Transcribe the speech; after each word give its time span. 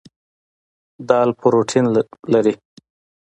دال 1.07 1.29
پروټین 1.39 1.85
لري. 2.33 2.53